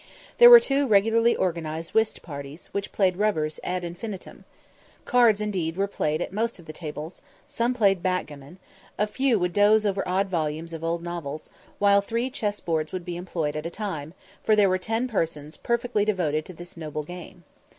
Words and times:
There 0.39 0.49
were 0.49 0.59
two 0.59 0.87
regularly 0.87 1.37
organised 1.37 1.93
whist 1.93 2.23
parties, 2.23 2.69
which 2.71 2.91
played 2.91 3.17
rubbers 3.17 3.59
ad 3.63 3.83
infinitum. 3.83 4.45
Cards 5.05 5.39
indeed 5.39 5.77
were 5.77 5.85
played 5.85 6.23
at 6.23 6.33
most 6.33 6.57
of 6.57 6.65
the 6.65 6.73
tables 6.73 7.21
some 7.47 7.75
played 7.75 8.01
backgammon 8.01 8.57
a 8.97 9.05
few 9.05 9.37
would 9.37 9.53
doze 9.53 9.85
over 9.85 10.01
odd 10.09 10.27
volumes 10.27 10.73
of 10.73 10.83
old 10.83 11.03
novels 11.03 11.51
while 11.77 12.01
three 12.01 12.31
chess 12.31 12.59
boards 12.59 12.91
would 12.91 13.05
be 13.05 13.15
employed 13.15 13.55
at 13.55 13.67
a 13.67 13.69
time, 13.69 14.15
for 14.43 14.55
there 14.55 14.69
were 14.69 14.79
ten 14.79 15.07
persons 15.07 15.55
perfectly 15.55 16.03
devoted 16.03 16.45
to 16.47 16.53
this 16.55 16.75
noble 16.75 17.03
game. 17.03 17.43